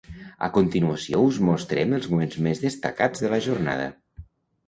A 0.45 0.47
continuació 0.53 1.19
us 1.25 1.35
mostrem 1.49 1.93
els 1.97 2.09
moments 2.13 2.39
més 2.47 2.61
destacats 2.63 3.23
de 3.27 3.31
la 3.35 3.41
jornada. 3.49 3.87